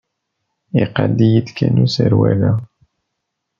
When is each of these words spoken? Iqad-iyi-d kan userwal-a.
Iqad-iyi-d 0.83 1.49
kan 1.57 1.75
userwal-a. 1.85 2.53